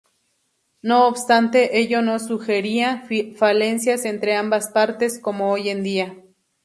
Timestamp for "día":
5.83-6.15